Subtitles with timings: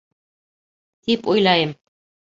[1.07, 1.79] тип уйлайым